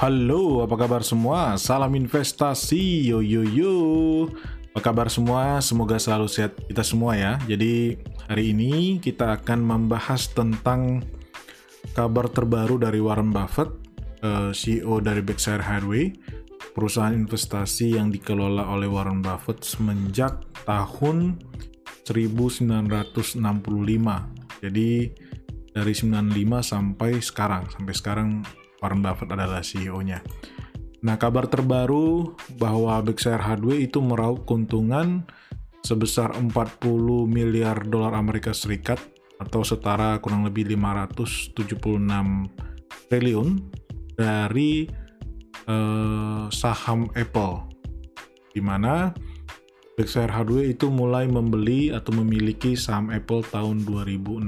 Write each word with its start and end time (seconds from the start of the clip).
Halo, 0.00 0.64
apa 0.64 0.80
kabar 0.80 1.04
semua? 1.04 1.60
Salam 1.60 1.92
investasi, 1.92 3.04
yo 3.04 3.20
yo 3.20 3.44
yo. 3.44 3.76
Apa 4.72 4.88
kabar 4.88 5.12
semua? 5.12 5.60
Semoga 5.60 6.00
selalu 6.00 6.24
sehat 6.24 6.56
kita 6.72 6.80
semua 6.80 7.20
ya. 7.20 7.36
Jadi 7.44 8.00
hari 8.24 8.56
ini 8.56 8.96
kita 8.96 9.36
akan 9.36 9.60
membahas 9.60 10.32
tentang 10.32 11.04
kabar 11.92 12.32
terbaru 12.32 12.80
dari 12.80 12.96
Warren 12.96 13.28
Buffett, 13.28 13.68
eh, 14.24 14.56
CEO 14.56 15.04
dari 15.04 15.20
Berkshire 15.20 15.60
Hathaway, 15.60 16.16
perusahaan 16.72 17.12
investasi 17.12 18.00
yang 18.00 18.08
dikelola 18.08 18.72
oleh 18.72 18.88
Warren 18.88 19.20
Buffett 19.20 19.68
semenjak 19.68 20.48
tahun 20.64 21.36
1965. 22.08 23.36
Jadi 24.64 25.12
dari 25.76 25.92
95 25.92 26.64
sampai 26.64 27.20
sekarang, 27.20 27.68
sampai 27.68 27.92
sekarang 27.92 28.28
Warren 28.80 29.04
Buffett 29.04 29.30
adalah 29.32 29.60
CEO-nya. 29.60 30.24
Nah, 31.00 31.16
kabar 31.16 31.48
terbaru 31.48 32.36
bahwa 32.60 33.00
Berkshire 33.00 33.40
Hathaway 33.40 33.88
itu 33.88 34.04
meraup 34.04 34.44
keuntungan 34.44 35.24
sebesar 35.80 36.36
40 36.36 36.52
miliar 37.24 37.88
dolar 37.88 38.12
Amerika 38.12 38.52
Serikat 38.52 39.00
atau 39.40 39.64
setara 39.64 40.20
kurang 40.20 40.44
lebih 40.44 40.68
576 40.76 41.80
triliun 43.08 43.48
dari 44.12 44.84
eh, 45.64 46.44
saham 46.52 47.08
Apple. 47.16 47.72
Di 48.52 48.60
mana 48.60 49.08
Berkshire 49.96 50.28
Hathaway 50.28 50.76
itu 50.76 50.92
mulai 50.92 51.24
membeli 51.24 51.88
atau 51.92 52.12
memiliki 52.12 52.76
saham 52.76 53.08
Apple 53.08 53.40
tahun 53.48 53.88
2016 53.88 54.44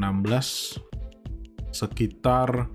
sekitar 1.73 2.69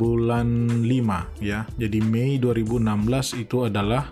bulan 0.00 0.80
5 0.80 1.44
ya. 1.44 1.68
Jadi 1.76 2.00
Mei 2.00 2.40
2016 2.40 3.36
itu 3.36 3.68
adalah 3.68 4.08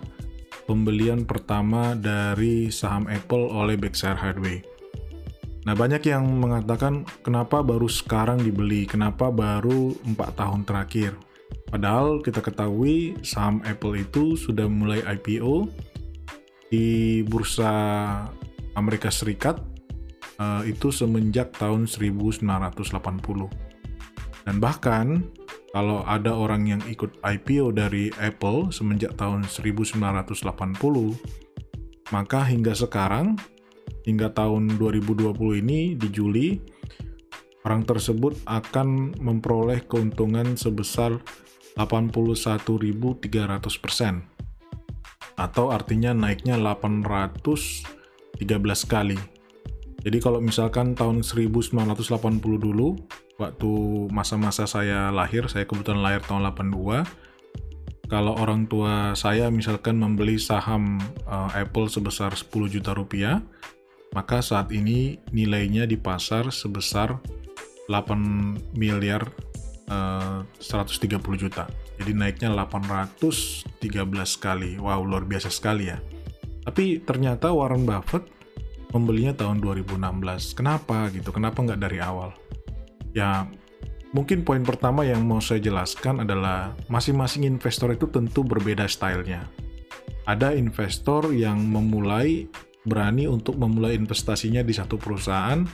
pembelian 0.68 1.24
pertama 1.24 1.96
dari 1.96 2.68
saham 2.68 3.08
Apple 3.08 3.48
oleh 3.48 3.80
Berkshire 3.80 4.20
Hathaway. 4.20 4.60
Nah, 5.64 5.72
banyak 5.72 6.04
yang 6.04 6.28
mengatakan 6.28 7.08
kenapa 7.24 7.64
baru 7.64 7.88
sekarang 7.88 8.44
dibeli, 8.44 8.84
kenapa 8.84 9.32
baru 9.32 9.96
4 10.04 10.12
tahun 10.36 10.68
terakhir. 10.68 11.16
Padahal 11.72 12.20
kita 12.20 12.44
ketahui 12.44 13.16
saham 13.24 13.64
Apple 13.64 13.96
itu 13.96 14.36
sudah 14.36 14.68
mulai 14.68 15.00
IPO 15.04 15.68
di 16.68 17.20
bursa 17.24 17.72
Amerika 18.76 19.08
Serikat 19.08 19.60
uh, 20.40 20.64
itu 20.64 20.88
semenjak 20.88 21.52
tahun 21.56 21.84
1980. 21.84 22.44
Dan 24.48 24.56
bahkan 24.64 25.28
kalau 25.72 26.04
ada 26.08 26.32
orang 26.32 26.64
yang 26.64 26.80
ikut 26.88 27.20
IPO 27.20 27.76
dari 27.76 28.08
Apple 28.16 28.72
semenjak 28.72 29.20
tahun 29.20 29.44
1980, 29.44 30.32
maka 32.08 32.40
hingga 32.48 32.72
sekarang, 32.72 33.36
hingga 34.08 34.32
tahun 34.32 34.80
2020 34.80 35.28
ini 35.60 35.92
di 35.92 36.08
Juli, 36.08 36.56
orang 37.68 37.84
tersebut 37.84 38.40
akan 38.48 39.20
memperoleh 39.20 39.84
keuntungan 39.84 40.56
sebesar 40.56 41.20
81.300% 41.76 43.28
atau 45.38 45.70
artinya 45.70 46.10
naiknya 46.10 46.58
813 46.58 47.86
kali. 48.88 49.37
Jadi 49.98 50.18
kalau 50.22 50.38
misalkan 50.38 50.94
tahun 50.94 51.26
1980 51.26 51.74
dulu 52.38 52.94
waktu 53.38 53.72
masa-masa 54.14 54.66
saya 54.66 55.10
lahir, 55.10 55.50
saya 55.50 55.66
kebetulan 55.66 56.02
lahir 56.02 56.22
tahun 56.22 56.46
82. 56.54 57.02
Kalau 58.08 58.32
orang 58.40 58.64
tua 58.70 59.12
saya 59.18 59.50
misalkan 59.52 59.98
membeli 59.98 60.40
saham 60.40 60.96
uh, 61.28 61.50
Apple 61.52 61.90
sebesar 61.90 62.32
10 62.32 62.48
juta 62.70 62.94
rupiah, 62.94 63.42
maka 64.14 64.40
saat 64.40 64.72
ini 64.72 65.20
nilainya 65.34 65.84
di 65.84 65.98
pasar 66.00 66.48
sebesar 66.48 67.18
8 67.90 68.78
miliar 68.78 69.28
uh, 69.90 70.40
130 70.62 71.20
juta. 71.36 71.68
Jadi 71.98 72.14
naiknya 72.14 72.54
813 72.54 73.82
kali. 74.38 74.78
Wow, 74.78 75.02
luar 75.02 75.26
biasa 75.26 75.50
sekali 75.50 75.90
ya. 75.90 75.98
Tapi 76.64 77.02
ternyata 77.02 77.50
Warren 77.50 77.82
Buffett 77.82 78.37
membelinya 78.92 79.36
tahun 79.36 79.60
2016. 79.60 80.56
Kenapa 80.56 81.08
gitu? 81.12 81.32
Kenapa 81.32 81.60
nggak 81.60 81.80
dari 81.80 81.98
awal? 82.00 82.32
Ya, 83.12 83.48
mungkin 84.12 84.44
poin 84.44 84.64
pertama 84.64 85.04
yang 85.04 85.24
mau 85.24 85.40
saya 85.40 85.60
jelaskan 85.60 86.24
adalah 86.24 86.76
masing-masing 86.88 87.44
investor 87.44 87.92
itu 87.92 88.08
tentu 88.08 88.44
berbeda 88.44 88.88
stylenya. 88.88 89.44
Ada 90.28 90.52
investor 90.56 91.32
yang 91.32 91.60
memulai 91.64 92.48
berani 92.84 93.28
untuk 93.28 93.56
memulai 93.60 93.96
investasinya 93.96 94.64
di 94.64 94.72
satu 94.72 94.96
perusahaan 94.96 95.64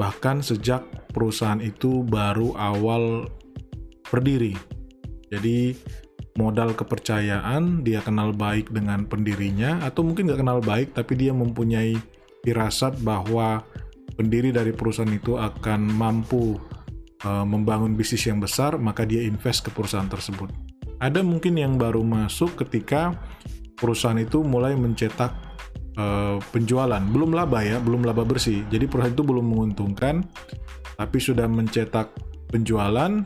bahkan 0.00 0.40
sejak 0.40 0.80
perusahaan 1.12 1.60
itu 1.60 2.00
baru 2.00 2.56
awal 2.56 3.28
berdiri. 4.08 4.56
Jadi 5.28 5.76
modal 6.40 6.72
kepercayaan, 6.72 7.84
dia 7.84 8.00
kenal 8.00 8.32
baik 8.32 8.72
dengan 8.72 9.04
pendirinya, 9.04 9.84
atau 9.84 10.00
mungkin 10.00 10.24
nggak 10.24 10.40
kenal 10.40 10.60
baik, 10.64 10.96
tapi 10.96 11.20
dia 11.20 11.36
mempunyai 11.36 12.00
firasat 12.44 13.00
bahwa 13.04 13.64
pendiri 14.16 14.52
dari 14.52 14.72
perusahaan 14.76 15.08
itu 15.08 15.36
akan 15.36 15.80
mampu 15.88 16.60
uh, 17.24 17.44
membangun 17.44 17.96
bisnis 17.96 18.28
yang 18.28 18.40
besar, 18.40 18.76
maka 18.76 19.08
dia 19.08 19.24
invest 19.24 19.64
ke 19.64 19.70
perusahaan 19.72 20.08
tersebut. 20.08 20.52
Ada 21.00 21.24
mungkin 21.24 21.56
yang 21.56 21.80
baru 21.80 22.04
masuk 22.04 22.60
ketika 22.60 23.16
perusahaan 23.80 24.20
itu 24.20 24.44
mulai 24.44 24.76
mencetak 24.76 25.32
uh, 25.96 26.36
penjualan, 26.52 27.00
belum 27.00 27.32
laba 27.32 27.64
ya, 27.64 27.80
belum 27.80 28.04
laba 28.04 28.28
bersih. 28.28 28.68
Jadi 28.68 28.84
perusahaan 28.84 29.16
itu 29.16 29.24
belum 29.24 29.46
menguntungkan, 29.48 30.20
tapi 31.00 31.16
sudah 31.16 31.48
mencetak 31.48 32.12
penjualan, 32.52 33.24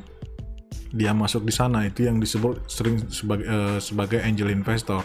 dia 0.95 1.11
masuk 1.11 1.43
di 1.43 1.51
sana. 1.51 1.83
Itu 1.91 2.07
yang 2.07 2.23
disebut 2.23 2.71
sering 2.71 3.03
sebagai 3.11 3.47
uh, 3.51 3.79
sebagai 3.83 4.23
angel 4.23 4.55
investor. 4.55 5.03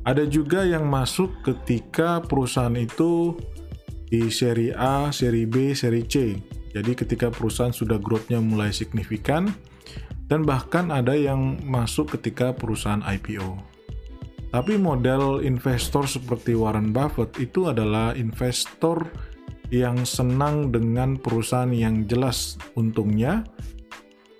Ada 0.00 0.24
juga 0.24 0.64
yang 0.64 0.88
masuk 0.88 1.44
ketika 1.44 2.24
perusahaan 2.24 2.72
itu 2.72 3.36
di 4.08 4.32
seri 4.32 4.72
A, 4.72 5.12
seri 5.12 5.44
B, 5.44 5.76
seri 5.76 6.08
C. 6.08 6.40
Jadi 6.72 6.96
ketika 6.96 7.28
perusahaan 7.28 7.74
sudah 7.74 8.00
growth-nya 8.00 8.40
mulai 8.40 8.72
signifikan 8.72 9.52
dan 10.30 10.46
bahkan 10.46 10.88
ada 10.88 11.12
yang 11.12 11.60
masuk 11.66 12.16
ketika 12.16 12.54
perusahaan 12.56 13.02
IPO. 13.02 13.58
Tapi 14.50 14.74
model 14.78 15.46
investor 15.46 16.10
seperti 16.10 16.58
Warren 16.58 16.90
Buffett 16.90 17.38
itu 17.38 17.70
adalah 17.70 18.16
investor 18.18 19.06
yang 19.70 20.02
senang 20.02 20.74
dengan 20.74 21.14
perusahaan 21.14 21.70
yang 21.70 22.10
jelas 22.10 22.58
untungnya 22.74 23.46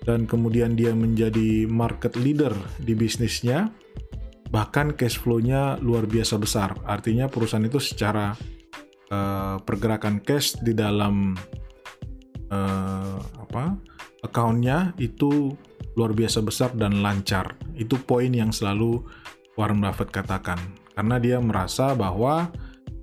dan 0.03 0.27
kemudian 0.27 0.75
dia 0.75 0.91
menjadi 0.91 1.63
market 1.71 2.19
leader 2.19 2.51
di 2.83 2.91
bisnisnya 2.91 3.71
bahkan 4.51 4.91
cash 4.93 5.15
flow-nya 5.15 5.79
luar 5.79 6.03
biasa 6.05 6.35
besar. 6.35 6.75
Artinya 6.83 7.31
perusahaan 7.31 7.63
itu 7.63 7.79
secara 7.79 8.35
uh, 9.07 9.57
pergerakan 9.63 10.19
cash 10.19 10.59
di 10.59 10.75
dalam 10.75 11.33
uh, 12.51 13.17
apa 13.47 13.79
accountnya 14.27 14.91
itu 14.99 15.55
luar 15.95 16.11
biasa 16.11 16.43
besar 16.43 16.75
dan 16.75 16.99
lancar. 16.99 17.55
Itu 17.79 17.95
poin 18.03 18.29
yang 18.29 18.51
selalu 18.51 18.99
Warren 19.55 19.79
Buffett 19.79 20.11
katakan 20.11 20.59
karena 20.93 21.15
dia 21.17 21.39
merasa 21.39 21.95
bahwa 21.95 22.51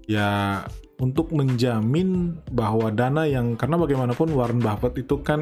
ya 0.04 0.62
untuk 1.00 1.32
menjamin 1.32 2.36
bahwa 2.52 2.92
dana 2.92 3.24
yang 3.24 3.56
karena 3.56 3.80
bagaimanapun 3.80 4.36
Warren 4.36 4.60
Buffett 4.60 5.00
itu 5.00 5.24
kan 5.24 5.40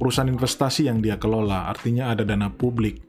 perusahaan 0.00 0.32
investasi 0.32 0.88
yang 0.88 1.04
dia 1.04 1.20
kelola, 1.20 1.68
artinya 1.68 2.08
ada 2.08 2.24
dana 2.24 2.48
publik 2.48 3.04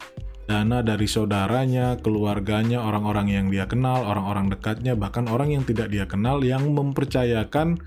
dana 0.52 0.84
dari 0.84 1.08
saudaranya, 1.08 1.96
keluarganya, 2.04 2.84
orang-orang 2.84 3.32
yang 3.32 3.48
dia 3.48 3.64
kenal, 3.72 4.04
orang-orang 4.04 4.52
dekatnya, 4.52 5.00
bahkan 5.00 5.32
orang 5.32 5.56
yang 5.56 5.64
tidak 5.64 5.88
dia 5.88 6.04
kenal 6.04 6.44
yang 6.44 6.76
mempercayakan 6.76 7.80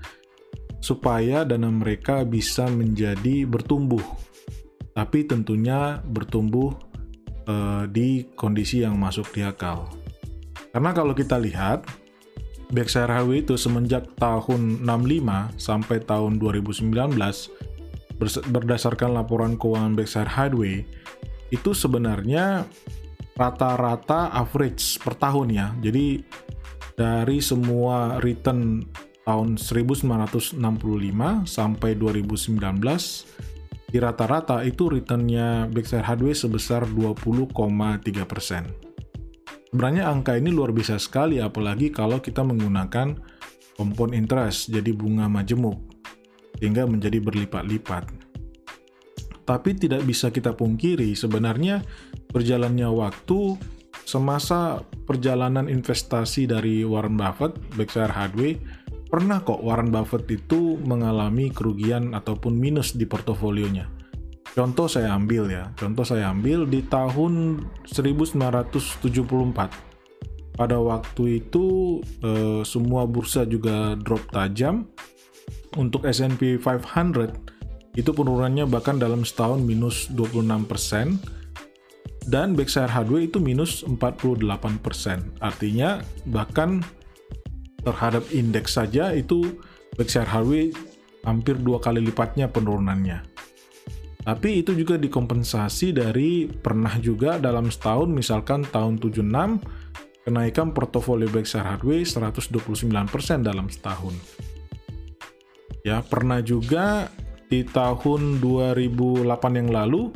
supaya 0.81 1.45
dana 1.45 1.69
mereka 1.69 2.25
bisa 2.25 2.65
menjadi 2.65 3.45
bertumbuh. 3.45 4.01
Tapi 4.97 5.29
tentunya 5.29 6.01
bertumbuh 6.09 6.73
uh, 7.45 7.85
di 7.85 8.33
kondisi 8.33 8.81
yang 8.81 8.97
masuk 8.97 9.29
di 9.29 9.45
akal. 9.45 9.85
Karena 10.73 10.89
kalau 10.89 11.13
kita 11.13 11.37
lihat 11.37 11.85
Berkshire 12.73 13.13
Hathaway 13.13 13.45
itu 13.45 13.61
semenjak 13.61 14.09
tahun 14.17 14.81
65 14.81 15.61
sampai 15.61 16.01
tahun 16.01 16.41
2019 16.41 17.13
berdasarkan 18.49 19.13
laporan 19.13 19.53
keuangan 19.53 19.93
Berkshire 19.93 20.31
Hathaway 20.33 21.04
itu 21.55 21.71
sebenarnya 21.71 22.67
rata-rata 23.39 24.35
average 24.35 24.99
per 24.99 25.15
tahun 25.15 25.55
ya. 25.55 25.71
Jadi 25.79 26.19
dari 26.95 27.39
semua 27.39 28.19
return 28.19 28.83
tahun 29.23 29.55
1965 29.57 30.59
sampai 31.47 31.91
2019 31.97 32.59
di 33.89 33.97
rata-rata 34.03 34.61
itu 34.67 34.91
returnnya 34.91 35.71
Berkshire 35.71 36.03
Hathaway 36.03 36.35
sebesar 36.35 36.83
20,3%. 36.83 38.67
Sebenarnya 39.71 40.07
angka 40.07 40.39
ini 40.39 40.55
luar 40.55 40.71
biasa 40.71 40.99
sekali 40.99 41.43
apalagi 41.43 41.91
kalau 41.91 42.23
kita 42.23 42.43
menggunakan 42.43 43.15
compound 43.75 44.15
interest, 44.15 44.71
jadi 44.71 44.95
bunga 44.95 45.27
majemuk, 45.27 45.75
hingga 46.63 46.87
menjadi 46.87 47.19
berlipat-lipat. 47.19 48.24
Tapi 49.45 49.77
tidak 49.77 50.01
bisa 50.09 50.33
kita 50.33 50.57
pungkiri 50.57 51.13
sebenarnya 51.13 51.85
berjalannya 52.33 52.89
waktu 52.89 53.61
semasa 54.05 54.81
perjalanan 55.05 55.69
investasi 55.69 56.49
dari 56.49 56.81
Warren 56.81 57.17
Buffett, 57.17 57.53
Berkshire 57.77 58.09
Hathaway 58.09 58.57
Pernah 59.15 59.47
kok 59.47 59.63
Warren 59.63 59.95
Buffett 59.95 60.27
itu 60.27 60.75
mengalami 60.81 61.47
kerugian 61.47 62.11
ataupun 62.11 62.51
minus 62.57 62.99
di 62.99 63.07
portofolionya. 63.07 63.87
Contoh 64.51 64.91
saya 64.91 65.15
ambil 65.15 65.47
ya, 65.47 65.71
contoh 65.79 66.03
saya 66.03 66.35
ambil 66.35 66.67
di 66.67 66.83
tahun 66.83 67.63
1974. 67.87 70.59
Pada 70.59 70.77
waktu 70.83 71.23
itu 71.43 71.99
eh, 72.23 72.63
semua 72.67 73.07
bursa 73.07 73.47
juga 73.47 73.95
drop 73.95 74.27
tajam. 74.35 74.83
Untuk 75.79 76.03
S&P 76.07 76.59
500 76.59 77.54
itu 77.95 78.11
penurunannya 78.11 78.67
bahkan 78.67 78.99
dalam 78.99 79.23
setahun 79.23 79.63
minus 79.63 80.11
26%. 80.11 81.19
Dan 82.25 82.57
Berkshire 82.57 82.89
Hathaway 82.89 83.29
itu 83.29 83.37
minus 83.37 83.85
48%. 83.85 85.37
Artinya 85.39 86.01
bahkan 86.25 86.81
terhadap 87.85 88.25
indeks 88.33 88.75
saja 88.75 89.13
itu 89.13 89.61
Berkshire 89.93 90.27
Hathaway 90.27 90.73
hampir 91.21 91.55
dua 91.61 91.77
kali 91.77 92.01
lipatnya 92.01 92.49
penurunannya. 92.49 93.21
Tapi 94.25 94.65
itu 94.65 94.73
juga 94.73 94.97
dikompensasi 94.97 95.93
dari 95.93 96.49
pernah 96.49 96.97
juga 96.97 97.37
dalam 97.37 97.69
setahun 97.69 98.09
misalkan 98.09 98.65
tahun 98.65 98.97
76 98.97 99.21
kenaikan 100.25 100.73
portofolio 100.73 101.29
Berkshire 101.29 101.61
Hathaway 101.61 102.01
129% 102.01 102.57
dalam 103.45 103.69
setahun. 103.69 104.17
Ya, 105.85 106.01
pernah 106.01 106.41
juga 106.41 107.13
di 107.49 107.61
tahun 107.65 108.41
2008 108.41 109.25
yang 109.59 109.69
lalu 109.69 110.09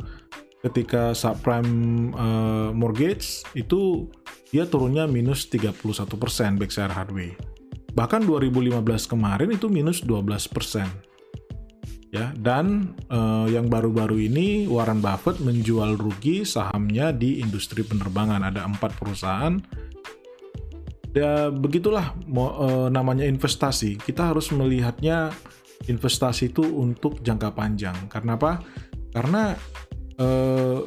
ketika 0.60 1.16
subprime 1.16 2.12
uh, 2.12 2.70
mortgage 2.76 3.44
itu 3.56 4.10
dia 4.50 4.66
turunnya 4.66 5.06
minus 5.06 5.46
31% 5.48 5.78
Berkshire 6.58 6.92
Hathaway. 6.92 7.38
Bahkan 7.94 8.26
2015 8.26 8.82
kemarin 9.10 9.50
itu 9.54 9.66
minus 9.70 10.02
12%. 10.02 11.10
Ya, 12.10 12.34
dan 12.34 12.98
uh, 13.06 13.46
yang 13.46 13.70
baru-baru 13.70 14.26
ini 14.26 14.66
Warren 14.66 14.98
Buffett 14.98 15.38
menjual 15.38 15.94
rugi 15.94 16.42
sahamnya 16.42 17.14
di 17.14 17.38
industri 17.38 17.86
penerbangan. 17.86 18.50
Ada 18.50 18.66
empat 18.66 18.98
perusahaan. 18.98 19.54
Ya, 21.14 21.54
begitulah 21.54 22.10
uh, 22.34 22.90
namanya 22.90 23.22
investasi. 23.22 23.94
Kita 24.02 24.34
harus 24.34 24.50
melihatnya 24.50 25.30
investasi 25.88 26.52
itu 26.52 26.64
untuk 26.66 27.24
jangka 27.24 27.56
panjang. 27.56 27.96
Karena 28.10 28.36
apa? 28.36 28.60
Karena 29.14 29.54
uh, 30.20 30.80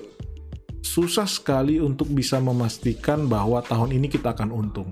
susah 0.84 1.26
sekali 1.26 1.80
untuk 1.80 2.12
bisa 2.12 2.38
memastikan 2.44 3.26
bahwa 3.26 3.64
tahun 3.64 3.96
ini 3.98 4.12
kita 4.12 4.36
akan 4.36 4.52
untung 4.52 4.92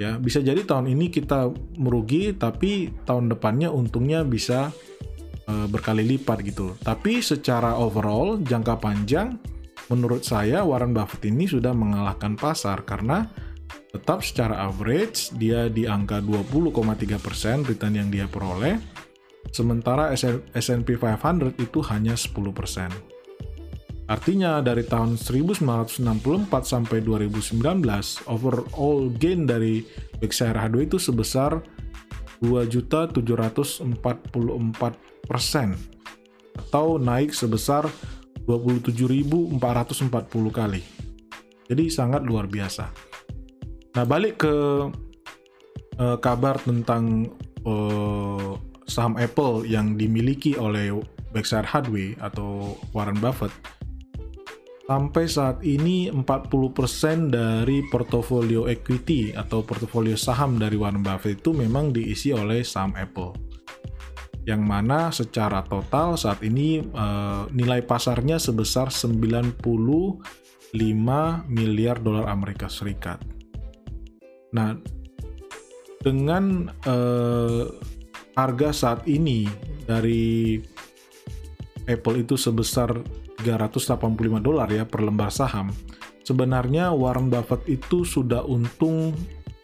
ya 0.00 0.18
bisa 0.18 0.40
jadi 0.42 0.64
tahun 0.66 0.90
ini 0.90 1.12
kita 1.12 1.52
merugi 1.78 2.34
tapi 2.34 2.90
tahun 3.04 3.30
depannya 3.30 3.70
untungnya 3.70 4.24
bisa 4.26 4.72
uh, 5.46 5.66
berkali 5.70 6.02
lipat 6.16 6.42
gitu 6.42 6.74
tapi 6.82 7.20
secara 7.22 7.76
overall 7.78 8.40
jangka 8.40 8.82
panjang 8.82 9.38
menurut 9.92 10.24
saya 10.24 10.64
Warren 10.64 10.96
Buffett 10.96 11.28
ini 11.28 11.44
sudah 11.44 11.70
mengalahkan 11.76 12.34
pasar 12.34 12.82
karena 12.82 13.28
tetap 13.92 14.24
secara 14.24 14.64
average 14.64 15.36
dia 15.36 15.68
di 15.68 15.84
angka 15.84 16.24
20,3% 16.24 17.68
return 17.68 17.94
yang 17.94 18.08
dia 18.08 18.24
peroleh 18.24 18.80
sementara 19.50 20.14
S&P 20.54 20.88
500 20.94 21.58
itu 21.58 21.82
hanya 21.90 22.14
10%. 22.14 23.12
Artinya 24.12 24.60
dari 24.60 24.84
tahun 24.84 25.16
1964 25.16 26.04
sampai 26.68 27.00
2019, 27.00 27.62
overall 28.28 29.08
gain 29.16 29.48
dari 29.48 29.86
Berkshire 30.20 30.58
Hathaway 30.58 30.84
itu 30.84 31.00
sebesar 31.00 31.64
2.744 32.42 33.22
persen 35.24 35.78
atau 36.58 37.00
naik 37.00 37.32
sebesar 37.32 37.86
27.440 38.44 39.56
kali. 40.50 40.82
Jadi 41.70 41.84
sangat 41.88 42.26
luar 42.26 42.50
biasa. 42.50 42.90
Nah 43.96 44.04
balik 44.04 44.42
ke 44.42 44.54
uh, 45.96 46.18
kabar 46.18 46.58
tentang 46.60 47.30
uh, 47.62 48.58
saham 48.86 49.18
Apple 49.18 49.66
yang 49.68 49.94
dimiliki 49.98 50.58
oleh 50.58 50.92
Berkshire 51.32 51.66
Hathaway 51.66 52.18
atau 52.20 52.76
Warren 52.92 53.16
Buffett 53.18 53.52
sampai 54.92 55.24
saat 55.24 55.64
ini 55.64 56.12
40% 56.12 57.32
dari 57.32 57.80
portofolio 57.88 58.68
equity 58.68 59.32
atau 59.32 59.64
portofolio 59.64 60.18
saham 60.18 60.60
dari 60.60 60.76
Warren 60.76 61.00
Buffett 61.00 61.40
itu 61.40 61.54
memang 61.54 61.94
diisi 61.94 62.34
oleh 62.34 62.60
saham 62.66 62.92
Apple. 62.98 63.32
Yang 64.42 64.62
mana 64.66 65.08
secara 65.14 65.62
total 65.62 66.18
saat 66.18 66.42
ini 66.42 66.82
uh, 66.82 67.46
nilai 67.54 67.86
pasarnya 67.86 68.42
sebesar 68.42 68.90
95 68.90 69.62
miliar 71.46 71.96
dolar 72.02 72.26
Amerika 72.26 72.66
Serikat. 72.66 73.22
Nah, 74.50 74.74
dengan 76.02 76.68
uh, 76.84 77.70
harga 78.36 78.68
saat 78.72 79.00
ini 79.08 79.44
dari 79.84 80.58
Apple 81.88 82.22
itu 82.22 82.38
sebesar 82.38 82.94
385 83.42 83.98
dolar 84.38 84.68
ya 84.70 84.86
per 84.86 85.02
lembar 85.02 85.34
saham. 85.34 85.74
Sebenarnya 86.22 86.94
Warren 86.94 87.26
Buffett 87.26 87.66
itu 87.66 88.06
sudah 88.06 88.46
untung 88.46 89.10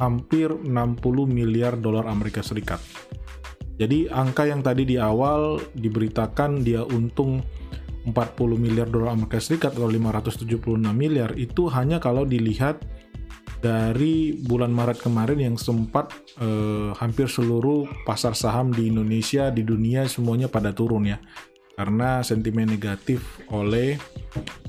hampir 0.03 0.51
60 0.51 0.99
miliar 1.31 1.79
dolar 1.79 2.11
Amerika 2.11 2.43
Serikat. 2.43 2.83
Jadi 3.79 4.11
angka 4.11 4.43
yang 4.51 4.59
tadi 4.59 4.83
di 4.83 4.99
awal 4.99 5.63
diberitakan 5.79 6.67
dia 6.67 6.83
untung 6.83 7.47
40 8.11 8.59
miliar 8.59 8.91
dolar 8.91 9.15
Amerika 9.15 9.39
Serikat 9.39 9.79
atau 9.79 9.87
576 9.87 10.83
miliar 10.91 11.31
itu 11.39 11.71
hanya 11.71 12.03
kalau 12.03 12.27
dilihat 12.27 12.83
dari 13.59 14.39
bulan 14.39 14.71
Maret 14.71 15.03
kemarin 15.03 15.53
yang 15.53 15.57
sempat 15.59 16.15
eh, 16.39 16.95
hampir 16.97 17.27
seluruh 17.27 17.87
pasar 18.07 18.39
saham 18.39 18.71
di 18.71 18.91
Indonesia 18.91 19.51
di 19.51 19.67
dunia 19.67 20.07
semuanya 20.07 20.47
pada 20.47 20.71
turun 20.71 21.11
ya 21.11 21.19
karena 21.79 22.27
sentimen 22.27 22.67
negatif 22.67 23.23
oleh 23.55 23.95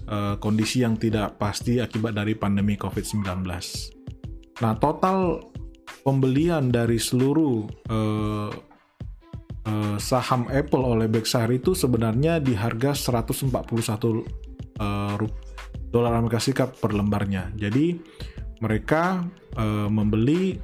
uh, 0.06 0.38
kondisi 0.38 0.86
yang 0.86 0.94
tidak 0.94 1.42
pasti 1.42 1.82
akibat 1.82 2.14
dari 2.14 2.38
pandemi 2.38 2.78
COVID-19. 2.78 3.26
Nah, 4.62 4.78
total 4.78 5.42
pembelian 6.06 6.70
dari 6.70 7.02
seluruh 7.02 7.66
uh, 7.90 8.54
uh, 9.66 9.98
saham 9.98 10.46
Apple 10.54 10.86
oleh 10.86 11.10
Berkshire 11.10 11.50
itu 11.50 11.74
sebenarnya 11.74 12.38
di 12.38 12.54
harga 12.54 12.94
141 12.94 13.50
uh, 13.50 15.18
dolar 15.90 16.14
Amerika 16.14 16.38
Serikat 16.38 16.78
per 16.78 16.94
lembarnya. 16.94 17.50
Jadi 17.58 17.98
mereka 18.60 19.24
uh, 19.56 19.88
membeli 19.88 20.60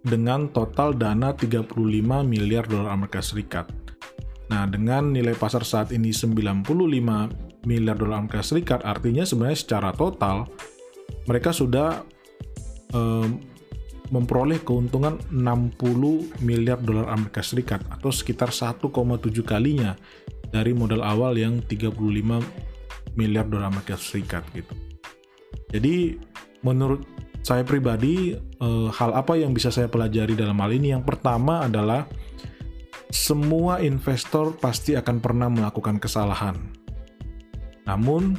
dengan 0.00 0.48
total 0.48 0.96
dana 0.96 1.36
35 1.36 1.76
miliar 2.24 2.64
dolar 2.64 2.96
Amerika 2.96 3.20
Serikat. 3.20 3.68
Nah, 4.48 4.66
dengan 4.66 5.12
nilai 5.12 5.36
pasar 5.36 5.62
saat 5.62 5.92
ini 5.92 6.10
95 6.10 6.64
miliar 7.68 7.96
dolar 7.96 8.24
Amerika 8.24 8.40
Serikat, 8.40 8.80
artinya 8.82 9.22
sebenarnya 9.28 9.58
secara 9.60 9.92
total 9.92 10.48
mereka 11.28 11.52
sudah 11.52 12.00
um, 12.96 13.44
memperoleh 14.10 14.58
keuntungan 14.66 15.20
60 15.30 16.42
miliar 16.42 16.80
dolar 16.82 17.12
Amerika 17.14 17.44
Serikat 17.44 17.84
atau 17.92 18.10
sekitar 18.10 18.50
1,7 18.50 18.90
kalinya 19.46 19.94
dari 20.50 20.74
modal 20.74 21.06
awal 21.06 21.38
yang 21.38 21.62
35 21.62 21.94
miliar 23.14 23.46
dolar 23.46 23.70
Amerika 23.70 23.94
Serikat 23.94 24.42
gitu. 24.50 24.74
Jadi 25.70 26.18
menurut 26.60 27.04
saya 27.40 27.64
pribadi 27.64 28.36
uh, 28.60 28.92
hal 28.92 29.16
apa 29.16 29.36
yang 29.36 29.56
bisa 29.56 29.72
saya 29.72 29.88
pelajari 29.88 30.36
dalam 30.36 30.60
hal 30.60 30.70
ini 30.76 30.92
yang 30.92 31.04
pertama 31.04 31.64
adalah 31.64 32.04
semua 33.10 33.82
investor 33.82 34.54
pasti 34.54 34.94
akan 34.94 35.18
pernah 35.18 35.50
melakukan 35.50 35.98
kesalahan. 35.98 36.54
Namun, 37.88 38.38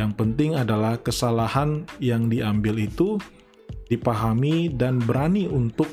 yang 0.00 0.16
penting 0.16 0.56
adalah 0.56 0.96
kesalahan 0.96 1.84
yang 2.00 2.32
diambil 2.32 2.80
itu 2.80 3.20
dipahami 3.92 4.72
dan 4.72 5.04
berani 5.04 5.44
untuk 5.44 5.88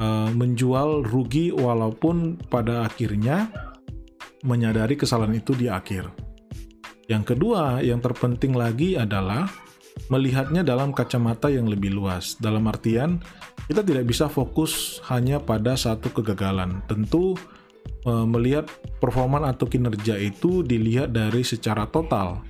uh, 0.00 0.32
menjual 0.32 1.04
rugi 1.04 1.52
walaupun 1.52 2.40
pada 2.48 2.88
akhirnya 2.88 3.52
menyadari 4.40 4.96
kesalahan 4.96 5.36
itu 5.36 5.52
di 5.52 5.68
akhir. 5.68 6.08
Yang 7.12 7.36
kedua, 7.36 7.84
yang 7.84 8.00
terpenting 8.00 8.56
lagi 8.56 8.96
adalah 8.96 9.48
melihatnya 10.08 10.64
dalam 10.64 10.92
kacamata 10.92 11.52
yang 11.52 11.68
lebih 11.68 11.92
luas. 11.92 12.36
Dalam 12.40 12.64
artian, 12.68 13.20
kita 13.68 13.84
tidak 13.84 14.08
bisa 14.08 14.26
fokus 14.28 15.04
hanya 15.08 15.40
pada 15.40 15.76
satu 15.76 16.12
kegagalan. 16.12 16.80
Tentu 16.88 17.36
eh, 18.04 18.26
melihat 18.28 18.68
performa 19.00 19.44
atau 19.48 19.68
kinerja 19.68 20.16
itu 20.16 20.64
dilihat 20.64 21.12
dari 21.12 21.44
secara 21.44 21.88
total. 21.88 22.44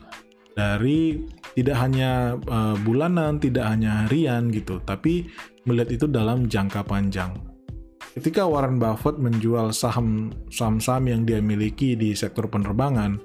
Dari 0.58 1.22
tidak 1.54 1.78
hanya 1.78 2.38
uh, 2.50 2.78
bulanan, 2.86 3.42
tidak 3.42 3.66
hanya 3.66 4.06
harian 4.06 4.50
gitu, 4.50 4.78
tapi 4.82 5.26
melihat 5.66 5.90
itu 5.90 6.06
dalam 6.06 6.46
jangka 6.46 6.86
panjang. 6.86 7.34
Ketika 8.14 8.46
Warren 8.46 8.78
Buffett 8.78 9.18
menjual 9.18 9.70
saham 9.70 10.34
saham-saham 10.50 11.06
yang 11.06 11.22
dia 11.22 11.42
miliki 11.42 11.94
di 11.94 12.14
sektor 12.14 12.46
penerbangan, 12.46 13.18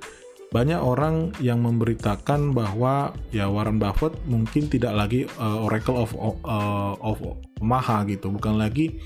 banyak 0.54 0.78
orang 0.78 1.34
yang 1.42 1.66
memberitakan 1.66 2.54
bahwa 2.54 3.18
ya 3.34 3.50
Warren 3.50 3.82
Buffett 3.82 4.14
mungkin 4.30 4.70
tidak 4.70 4.94
lagi 4.94 5.26
uh, 5.42 5.66
Oracle 5.66 5.98
of 5.98 6.14
uh, 6.14 6.94
of 7.02 7.18
Omaha 7.58 8.06
gitu, 8.06 8.30
bukan 8.30 8.62
lagi 8.62 9.02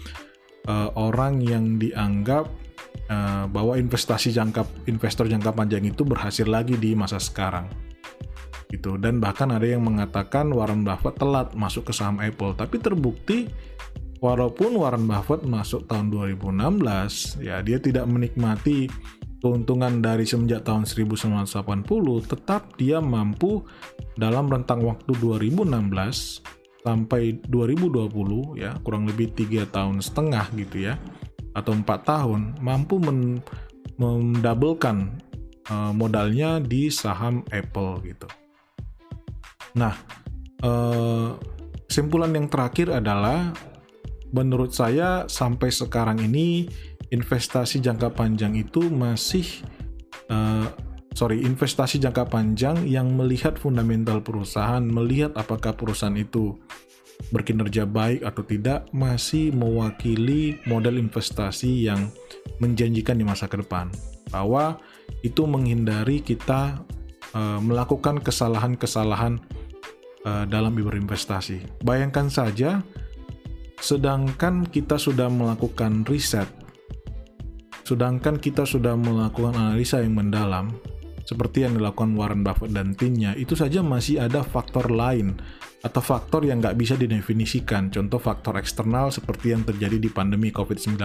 uh, 0.68 0.92
orang 1.00 1.40
yang 1.40 1.80
dianggap 1.80 2.52
uh, 3.08 3.48
bahwa 3.48 3.80
investasi 3.80 4.36
jangka 4.36 4.68
investor 4.92 5.32
jangka 5.32 5.56
panjang 5.56 5.88
itu 5.88 6.04
berhasil 6.04 6.44
lagi 6.44 6.76
di 6.76 6.92
masa 6.92 7.16
sekarang. 7.16 7.72
Gitu. 8.68 9.00
Dan 9.00 9.24
bahkan 9.24 9.48
ada 9.48 9.64
yang 9.64 9.88
mengatakan 9.88 10.52
Warren 10.52 10.84
Buffett 10.84 11.16
telat 11.16 11.56
masuk 11.56 11.88
ke 11.88 11.94
saham 11.96 12.20
Apple, 12.20 12.60
tapi 12.60 12.84
terbukti 12.84 13.48
walaupun 14.20 14.76
Warren 14.76 15.08
Buffett 15.08 15.48
masuk 15.48 15.88
tahun 15.88 16.12
2016, 16.12 17.40
ya 17.40 17.64
dia 17.64 17.80
tidak 17.80 18.04
menikmati 18.04 18.92
keuntungan 19.42 20.02
dari 20.02 20.26
semenjak 20.26 20.66
tahun 20.66 20.90
1980 20.90 21.86
tetap 22.26 22.74
dia 22.76 22.98
mampu 22.98 23.62
dalam 24.18 24.50
rentang 24.50 24.82
waktu 24.82 25.14
2016 25.14 26.82
sampai 26.82 27.38
2020 27.46 28.58
ya 28.58 28.74
kurang 28.82 29.06
lebih 29.06 29.36
tiga 29.36 29.68
tahun 29.70 30.00
setengah 30.00 30.46
gitu 30.58 30.90
ya 30.90 30.96
atau 31.58 31.74
empat 31.74 32.00
tahun 32.06 32.58
mampu 32.62 33.02
men 33.02 33.42
mendabelkan 33.98 35.18
uh, 35.74 35.90
modalnya 35.90 36.62
di 36.62 36.94
saham 36.94 37.42
Apple 37.50 37.98
gitu. 38.06 38.30
Nah, 39.74 39.98
uh, 40.62 41.34
kesimpulan 41.90 42.30
yang 42.38 42.46
terakhir 42.46 42.94
adalah 42.94 43.58
menurut 44.30 44.70
saya 44.70 45.26
sampai 45.26 45.74
sekarang 45.74 46.22
ini 46.22 46.70
investasi 47.12 47.80
jangka 47.80 48.12
panjang 48.14 48.56
itu 48.58 48.88
masih 48.92 49.46
uh, 50.28 50.68
sorry 51.16 51.42
investasi 51.42 51.98
jangka 51.98 52.28
panjang 52.28 52.84
yang 52.84 53.16
melihat 53.16 53.56
fundamental 53.56 54.20
perusahaan 54.20 54.84
melihat 54.84 55.34
apakah 55.40 55.74
perusahaan 55.74 56.16
itu 56.16 56.60
berkinerja 57.34 57.90
baik 57.90 58.22
atau 58.22 58.44
tidak 58.46 58.86
masih 58.94 59.50
mewakili 59.50 60.62
model 60.70 61.02
investasi 61.02 61.90
yang 61.90 62.14
menjanjikan 62.62 63.18
di 63.18 63.26
masa 63.26 63.50
ke 63.50 63.58
depan. 63.58 63.90
Bahwa 64.30 64.78
itu 65.26 65.50
menghindari 65.50 66.22
kita 66.22 66.86
uh, 67.34 67.60
melakukan 67.60 68.22
kesalahan-kesalahan 68.22 69.42
uh, 70.24 70.46
dalam 70.46 70.78
berinvestasi. 70.78 71.82
Bayangkan 71.82 72.30
saja 72.30 72.86
sedangkan 73.78 74.66
kita 74.66 74.98
sudah 74.98 75.30
melakukan 75.30 76.02
riset 76.10 76.50
Sedangkan 77.88 78.36
kita 78.36 78.68
sudah 78.68 79.00
melakukan 79.00 79.56
analisa 79.56 80.04
yang 80.04 80.20
mendalam, 80.20 80.76
seperti 81.24 81.64
yang 81.64 81.80
dilakukan 81.80 82.20
Warren 82.20 82.44
Buffett 82.44 82.76
dan 82.76 82.92
timnya, 82.92 83.32
itu 83.40 83.56
saja 83.56 83.80
masih 83.80 84.20
ada 84.20 84.44
faktor 84.44 84.92
lain 84.92 85.40
atau 85.80 86.04
faktor 86.04 86.44
yang 86.44 86.60
nggak 86.60 86.76
bisa 86.76 87.00
didefinisikan. 87.00 87.88
Contoh 87.88 88.20
faktor 88.20 88.60
eksternal 88.60 89.08
seperti 89.08 89.56
yang 89.56 89.64
terjadi 89.64 90.04
di 90.04 90.12
pandemi 90.12 90.52
COVID-19. 90.52 91.00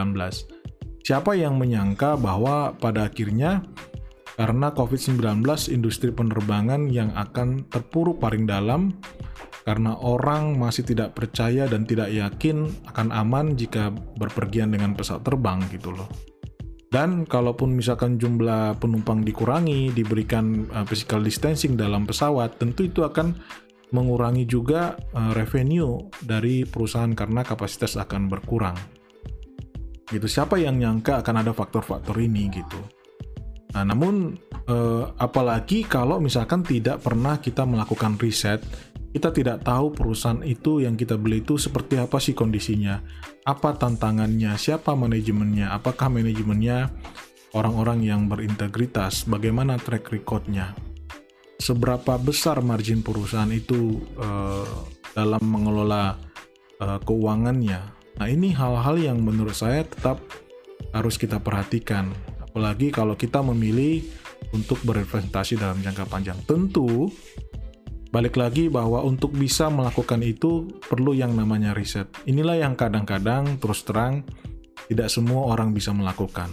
Siapa 1.06 1.38
yang 1.38 1.54
menyangka 1.54 2.18
bahwa 2.18 2.74
pada 2.74 3.06
akhirnya 3.06 3.62
karena 4.34 4.74
COVID-19 4.74 5.22
industri 5.70 6.10
penerbangan 6.10 6.90
yang 6.90 7.14
akan 7.14 7.70
terpuruk 7.70 8.18
paling 8.18 8.42
dalam 8.42 8.90
karena 9.62 9.94
orang 10.02 10.58
masih 10.58 10.82
tidak 10.82 11.14
percaya 11.14 11.70
dan 11.70 11.86
tidak 11.86 12.10
yakin 12.10 12.66
akan 12.90 13.14
aman 13.14 13.54
jika 13.54 13.94
berpergian 14.18 14.74
dengan 14.74 14.98
pesawat 14.98 15.22
terbang 15.22 15.62
gitu 15.70 15.94
loh. 15.94 16.31
Dan 16.92 17.24
kalaupun 17.24 17.72
misalkan 17.72 18.20
jumlah 18.20 18.76
penumpang 18.76 19.24
dikurangi, 19.24 19.96
diberikan 19.96 20.68
uh, 20.76 20.84
physical 20.84 21.24
distancing 21.24 21.72
dalam 21.72 22.04
pesawat, 22.04 22.60
tentu 22.60 22.84
itu 22.84 23.00
akan 23.00 23.32
mengurangi 23.96 24.44
juga 24.44 25.00
uh, 25.16 25.32
revenue 25.32 25.96
dari 26.20 26.68
perusahaan 26.68 27.16
karena 27.16 27.40
kapasitas 27.48 27.96
akan 27.96 28.28
berkurang. 28.28 28.76
Gitu. 30.04 30.28
Siapa 30.28 30.60
yang 30.60 30.76
nyangka 30.76 31.24
akan 31.24 31.40
ada 31.40 31.56
faktor-faktor 31.56 32.20
ini 32.20 32.52
gitu. 32.52 32.76
Nah, 33.72 33.88
namun 33.88 34.36
uh, 34.68 35.16
apalagi 35.16 35.88
kalau 35.88 36.20
misalkan 36.20 36.60
tidak 36.60 37.00
pernah 37.00 37.40
kita 37.40 37.64
melakukan 37.64 38.20
riset 38.20 38.60
kita 39.12 39.28
tidak 39.28 39.60
tahu 39.60 39.92
perusahaan 39.92 40.40
itu 40.40 40.80
yang 40.80 40.96
kita 40.96 41.20
beli 41.20 41.44
itu 41.44 41.60
seperti 41.60 42.00
apa 42.00 42.16
sih 42.16 42.32
kondisinya, 42.32 42.96
apa 43.44 43.76
tantangannya, 43.76 44.56
siapa 44.56 44.96
manajemennya, 44.96 45.68
apakah 45.68 46.08
manajemennya 46.08 46.88
orang-orang 47.52 48.00
yang 48.08 48.24
berintegritas, 48.24 49.28
bagaimana 49.28 49.76
track 49.76 50.08
recordnya, 50.16 50.72
seberapa 51.60 52.16
besar 52.16 52.64
margin 52.64 53.04
perusahaan 53.04 53.52
itu 53.52 54.00
uh, 54.16 54.64
dalam 55.12 55.44
mengelola 55.44 56.16
uh, 56.80 56.98
keuangannya. 57.04 57.80
Nah 58.16 58.26
ini 58.32 58.56
hal-hal 58.56 58.96
yang 58.96 59.20
menurut 59.20 59.52
saya 59.52 59.84
tetap 59.84 60.24
harus 60.96 61.20
kita 61.20 61.36
perhatikan, 61.36 62.08
apalagi 62.40 62.88
kalau 62.88 63.12
kita 63.12 63.44
memilih 63.44 64.00
untuk 64.56 64.80
berinvestasi 64.88 65.60
dalam 65.60 65.84
jangka 65.84 66.08
panjang. 66.08 66.40
Tentu 66.48 67.12
Balik 68.12 68.36
lagi 68.36 68.68
bahwa 68.68 69.00
untuk 69.00 69.32
bisa 69.32 69.72
melakukan 69.72 70.20
itu 70.20 70.68
perlu 70.84 71.16
yang 71.16 71.32
namanya 71.32 71.72
riset. 71.72 72.12
Inilah 72.28 72.60
yang 72.60 72.76
kadang-kadang 72.76 73.56
terus 73.56 73.88
terang 73.88 74.20
tidak 74.92 75.08
semua 75.08 75.48
orang 75.48 75.72
bisa 75.72 75.96
melakukan. 75.96 76.52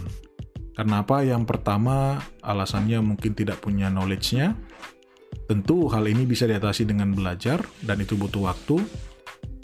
Kenapa? 0.72 1.20
Yang 1.20 1.44
pertama, 1.44 2.16
alasannya 2.40 3.04
mungkin 3.04 3.36
tidak 3.36 3.60
punya 3.60 3.92
knowledge-nya. 3.92 4.56
Tentu 5.44 5.84
hal 5.92 6.08
ini 6.08 6.24
bisa 6.24 6.48
diatasi 6.48 6.88
dengan 6.88 7.12
belajar 7.12 7.60
dan 7.84 8.00
itu 8.00 8.16
butuh 8.16 8.48
waktu. 8.48 8.80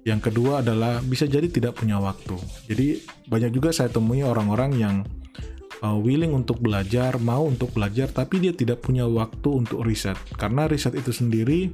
Yang 0.05 0.29
kedua 0.29 0.61
adalah 0.61 1.01
bisa 1.01 1.25
jadi 1.25 1.49
tidak 1.49 1.81
punya 1.81 1.97
waktu. 1.97 2.37
Jadi 2.69 3.09
banyak 3.25 3.57
juga 3.57 3.73
saya 3.73 3.89
temui 3.89 4.21
orang-orang 4.21 4.77
yang 4.77 4.95
uh, 5.83 5.99
willing 5.99 6.33
untuk 6.33 6.63
belajar, 6.63 7.19
mau 7.21 7.45
untuk 7.45 7.75
belajar, 7.75 8.09
tapi 8.09 8.41
dia 8.41 8.53
tidak 8.55 8.85
punya 8.85 9.05
waktu 9.05 9.49
untuk 9.67 9.85
riset. 9.85 10.17
Karena 10.37 10.69
riset 10.71 10.97
itu 10.97 11.13
sendiri, 11.13 11.73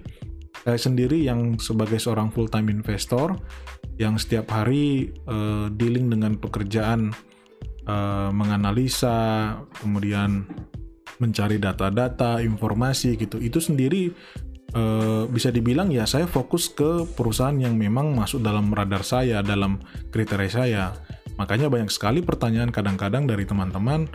saya 0.62 0.78
sendiri 0.78 1.22
yang 1.22 1.58
sebagai 1.58 1.98
seorang 1.98 2.30
full 2.30 2.50
time 2.50 2.70
investor, 2.70 3.36
yang 4.00 4.16
setiap 4.16 4.50
hari 4.50 5.12
uh, 5.28 5.68
dealing 5.70 6.10
dengan 6.10 6.38
pekerjaan 6.38 7.12
uh, 7.86 8.30
menganalisa, 8.32 9.58
kemudian 9.78 10.46
mencari 11.22 11.62
data-data, 11.62 12.42
informasi 12.42 13.14
gitu, 13.14 13.38
itu 13.38 13.62
sendiri 13.62 14.10
uh, 14.74 15.30
bisa 15.30 15.54
dibilang 15.54 15.86
ya 15.94 16.02
saya 16.02 16.26
fokus 16.26 16.66
ke 16.74 17.06
perusahaan 17.14 17.54
yang 17.54 17.78
memang 17.78 18.10
masuk 18.10 18.42
dalam 18.42 18.74
radar 18.74 19.06
saya, 19.06 19.38
dalam 19.38 19.78
kriteria 20.10 20.50
saya 20.50 20.84
Makanya 21.40 21.72
banyak 21.72 21.88
sekali 21.88 22.20
pertanyaan 22.20 22.68
kadang-kadang 22.68 23.24
dari 23.24 23.48
teman-teman, 23.48 24.08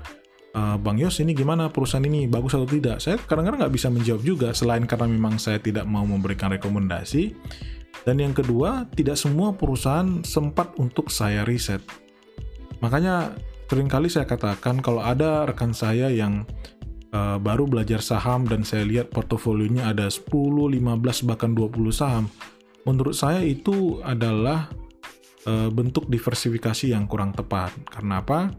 e, 0.54 0.62
Bang 0.78 0.98
Yos 1.02 1.18
ini 1.22 1.34
gimana 1.34 1.70
perusahaan 1.70 2.06
ini 2.06 2.30
bagus 2.30 2.54
atau 2.54 2.70
tidak? 2.70 3.02
Saya 3.02 3.18
kadang-kadang 3.18 3.66
nggak 3.66 3.74
bisa 3.74 3.88
menjawab 3.90 4.22
juga 4.22 4.50
selain 4.54 4.86
karena 4.86 5.08
memang 5.10 5.42
saya 5.42 5.58
tidak 5.58 5.86
mau 5.90 6.06
memberikan 6.06 6.54
rekomendasi. 6.54 7.34
Dan 8.06 8.24
yang 8.24 8.32
kedua, 8.32 8.88
tidak 8.96 9.20
semua 9.20 9.52
perusahaan 9.52 10.24
sempat 10.24 10.78
untuk 10.80 11.12
saya 11.12 11.44
riset. 11.44 11.84
Makanya 12.80 13.36
sering 13.68 13.92
kali 13.92 14.08
saya 14.08 14.24
katakan 14.24 14.80
kalau 14.80 15.04
ada 15.04 15.44
rekan 15.44 15.76
saya 15.76 16.08
yang 16.08 16.48
uh, 17.12 17.36
baru 17.36 17.68
belajar 17.68 18.00
saham 18.00 18.48
dan 18.48 18.64
saya 18.64 18.88
lihat 18.88 19.12
portofolionya 19.12 19.92
ada 19.92 20.08
10, 20.08 20.32
15 20.32 21.28
bahkan 21.28 21.52
20 21.52 21.92
saham, 21.92 22.32
menurut 22.88 23.12
saya 23.12 23.44
itu 23.44 24.00
adalah 24.08 24.72
uh, 25.48 25.70
bentuk 25.72 26.12
diversifikasi 26.12 26.92
yang 26.92 27.08
kurang 27.08 27.32
tepat. 27.34 27.72
Karena 27.88 28.22
apa? 28.22 28.51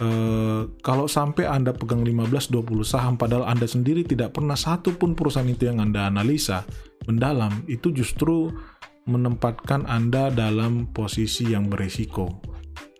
Uh, 0.00 0.72
kalau 0.80 1.04
sampai 1.04 1.44
Anda 1.44 1.76
pegang 1.76 2.00
15-20 2.02 2.88
saham 2.88 3.14
padahal 3.20 3.44
Anda 3.44 3.68
sendiri 3.68 4.00
tidak 4.02 4.32
pernah 4.32 4.56
satu 4.56 4.96
pun 4.96 5.12
perusahaan 5.12 5.44
itu 5.44 5.68
yang 5.68 5.78
Anda 5.78 6.08
analisa 6.08 6.64
mendalam, 7.04 7.64
itu 7.68 7.92
justru 7.92 8.48
menempatkan 9.08 9.84
Anda 9.88 10.28
dalam 10.32 10.90
posisi 10.92 11.52
yang 11.52 11.68
beresiko. 11.68 12.28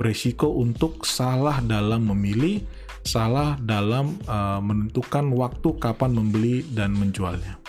beresiko 0.01 0.57
untuk 0.57 1.05
salah 1.05 1.61
dalam 1.61 2.09
memilih, 2.09 2.65
salah 3.05 3.61
dalam 3.61 4.17
uh, 4.25 4.57
menentukan 4.57 5.29
waktu 5.37 5.77
kapan 5.77 6.17
membeli 6.17 6.65
dan 6.73 6.97
menjualnya. 6.97 7.61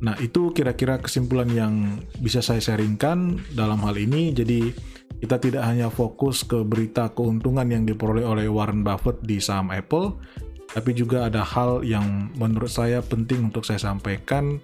Nah, 0.00 0.16
itu 0.16 0.52
kira-kira 0.56 0.96
kesimpulan 0.96 1.48
yang 1.52 2.00
bisa 2.20 2.40
saya 2.40 2.60
sharingkan 2.60 3.36
dalam 3.52 3.84
hal 3.84 4.00
ini. 4.00 4.32
Jadi, 4.32 4.72
kita 5.20 5.36
tidak 5.36 5.68
hanya 5.68 5.92
fokus 5.92 6.40
ke 6.40 6.64
berita 6.64 7.12
keuntungan 7.12 7.68
yang 7.68 7.84
diperoleh 7.84 8.24
oleh 8.24 8.46
Warren 8.48 8.80
Buffett 8.80 9.20
di 9.20 9.36
saham 9.36 9.68
Apple, 9.68 10.16
tapi 10.72 10.96
juga 10.96 11.28
ada 11.28 11.44
hal 11.44 11.84
yang 11.84 12.32
menurut 12.40 12.72
saya 12.72 13.04
penting 13.04 13.52
untuk 13.52 13.68
saya 13.68 13.76
sampaikan 13.76 14.56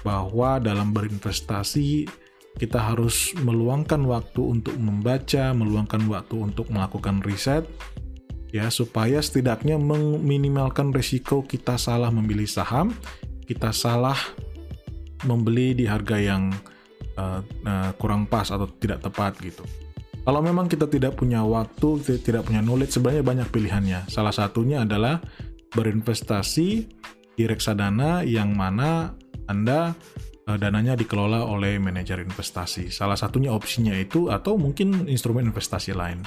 bahwa 0.00 0.56
dalam 0.56 0.96
berinvestasi 0.96 2.08
kita 2.56 2.80
harus 2.80 3.36
meluangkan 3.44 4.00
waktu 4.08 4.40
untuk 4.40 4.74
membaca, 4.80 5.52
meluangkan 5.52 6.08
waktu 6.08 6.36
untuk 6.40 6.72
melakukan 6.72 7.20
riset 7.20 7.68
ya 8.50 8.66
supaya 8.66 9.22
setidaknya 9.22 9.78
meminimalkan 9.78 10.90
risiko 10.90 11.46
kita 11.46 11.78
salah 11.78 12.10
memilih 12.10 12.50
saham, 12.50 12.90
kita 13.46 13.70
salah 13.70 14.18
membeli 15.24 15.76
di 15.76 15.84
harga 15.84 16.16
yang 16.16 16.52
uh, 17.16 17.40
uh, 17.42 17.90
kurang 17.96 18.28
pas 18.28 18.48
atau 18.48 18.68
tidak 18.80 19.04
tepat 19.04 19.36
gitu. 19.40 19.64
Kalau 20.20 20.44
memang 20.44 20.68
kita 20.68 20.84
tidak 20.84 21.16
punya 21.16 21.40
waktu, 21.40 22.20
tidak 22.20 22.44
punya 22.44 22.60
knowledge, 22.60 22.92
sebenarnya 22.92 23.24
banyak 23.24 23.48
pilihannya. 23.48 24.00
Salah 24.12 24.36
satunya 24.36 24.84
adalah 24.84 25.18
berinvestasi 25.72 26.68
di 27.40 27.44
reksadana 27.48 28.20
yang 28.20 28.52
mana 28.52 29.16
Anda 29.48 29.96
uh, 30.44 30.58
dananya 30.60 30.92
dikelola 30.92 31.48
oleh 31.48 31.80
manajer 31.80 32.20
investasi. 32.20 32.92
Salah 32.92 33.16
satunya 33.16 33.48
opsinya 33.48 33.96
itu 33.96 34.28
atau 34.28 34.60
mungkin 34.60 35.08
instrumen 35.08 35.48
investasi 35.48 35.96
lain. 35.96 36.20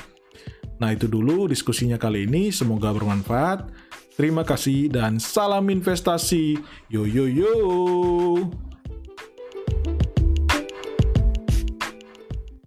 Nah, 0.81 0.89
itu 0.89 1.05
dulu 1.05 1.45
diskusinya 1.45 2.01
kali 2.01 2.25
ini. 2.25 2.49
Semoga 2.49 2.89
bermanfaat. 2.91 3.69
Terima 4.17 4.41
kasih 4.41 4.89
dan 4.89 5.21
salam 5.21 5.69
investasi. 5.69 6.57
Yo 6.89 7.05
yo 7.05 7.29
yo. 7.29 7.53